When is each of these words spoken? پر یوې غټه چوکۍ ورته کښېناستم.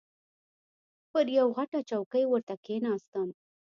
پر 1.11 1.25
یوې 1.37 1.51
غټه 1.55 1.79
چوکۍ 1.89 2.23
ورته 2.27 2.53
کښېناستم. 2.63 3.27